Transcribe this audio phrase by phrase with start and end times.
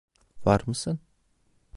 [0.45, 0.99] Var mısın?